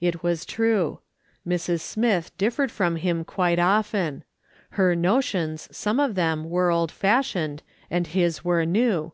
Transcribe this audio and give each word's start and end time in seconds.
It 0.00 0.22
was 0.22 0.44
true. 0.44 1.00
Mrs. 1.44 1.80
Smith 1.80 2.30
differed 2.38 2.70
from 2.70 2.94
him 2.94 3.24
quite 3.24 3.58
often. 3.58 4.22
Her 4.78 4.94
notions, 4.94 5.68
some 5.76 5.98
of 5.98 6.14
them, 6.14 6.44
were 6.48 6.70
old 6.70 6.92
fashioned, 6.92 7.64
and 7.90 8.06
his 8.06 8.44
were 8.44 8.64
new. 8.64 9.12